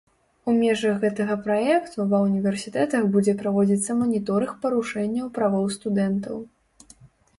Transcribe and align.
У 0.51 0.53
межах 0.59 0.95
гэтага 1.03 1.35
праекту 1.47 2.07
ва 2.15 2.21
ўніверсітэтах 2.27 3.03
будзе 3.17 3.35
праводзіцца 3.41 3.99
маніторынг 4.03 4.57
парушэнняў 4.65 5.27
правоў 5.41 5.65
студэнтаў. 5.77 6.35